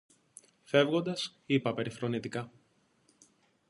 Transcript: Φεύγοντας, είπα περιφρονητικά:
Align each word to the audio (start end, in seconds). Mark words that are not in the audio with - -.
Φεύγοντας, 0.63 1.41
είπα 1.45 1.73
περιφρονητικά: 1.73 2.51